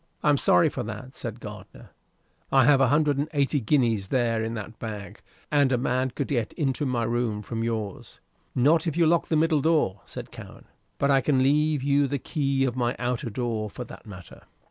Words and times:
"I 0.23 0.29
am 0.31 0.37
sorry 0.39 0.67
for 0.69 0.81
that," 0.81 1.15
said 1.15 1.39
Gardiner. 1.39 1.91
"I 2.51 2.65
have 2.65 2.81
a 2.81 2.87
hundred 2.87 3.19
and 3.19 3.29
eighty 3.35 3.59
guineas 3.59 4.07
there 4.07 4.43
in 4.43 4.55
that 4.55 4.79
bag, 4.79 5.21
and 5.51 5.71
a 5.71 5.77
man 5.77 6.09
could 6.09 6.27
get 6.29 6.53
into 6.53 6.87
my 6.87 7.03
room 7.03 7.43
from 7.43 7.63
yours." 7.63 8.19
"Not 8.55 8.87
if 8.87 8.97
you 8.97 9.05
lock 9.05 9.27
the 9.27 9.35
middle 9.35 9.61
door," 9.61 10.01
said 10.05 10.31
Cowen. 10.31 10.65
"But 10.97 11.11
I 11.11 11.21
can 11.21 11.43
leave 11.43 11.83
you 11.83 12.07
the 12.07 12.17
key 12.17 12.63
of 12.65 12.75
my 12.75 12.95
outer 12.97 13.29
door, 13.29 13.69
for 13.69 13.83
that 13.83 14.07
matter." 14.07 14.41